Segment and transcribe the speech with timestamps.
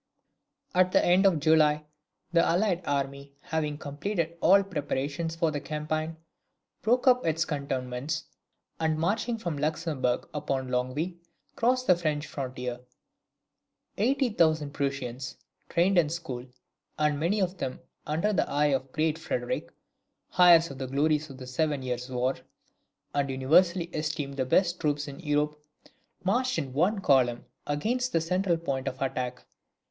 [0.73, 1.85] At the end of July
[2.33, 6.17] the allied army, having completed all preparations for the campaign,
[6.81, 8.23] broke up from its cantonments,
[8.79, 11.19] and marching from Luxembourg upon Longwy,
[11.55, 12.79] crossed the French frontier.
[13.95, 15.37] Eighty thousand Prussians,
[15.69, 16.47] trained in the school,
[16.97, 19.69] and many of them under the eye of the Great Frederick,
[20.39, 22.37] heirs of the glories of the Seven Years' War,
[23.13, 25.63] and universally esteemed the best troops in Europe,
[26.23, 29.45] marched in one column against the central point of attack.